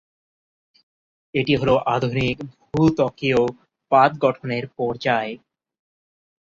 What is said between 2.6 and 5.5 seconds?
ভূত্বকীয় পাত গঠনের পর্যায়।